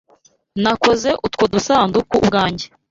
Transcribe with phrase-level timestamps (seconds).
[0.61, 2.65] Nakoze utwo dusanduku ubwanjye.